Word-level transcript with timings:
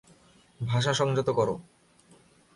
ভাষা 0.59 0.93
সংযত 0.93 1.27
কর। 1.29 1.49